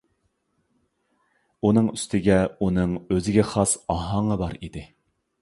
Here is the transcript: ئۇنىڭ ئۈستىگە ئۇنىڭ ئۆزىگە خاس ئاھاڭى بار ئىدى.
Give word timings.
ئۇنىڭ 1.61 1.89
ئۈستىگە 1.91 2.39
ئۇنىڭ 2.65 2.97
ئۆزىگە 3.03 3.47
خاس 3.53 3.77
ئاھاڭى 3.97 4.41
بار 4.43 4.59
ئىدى. 4.63 4.87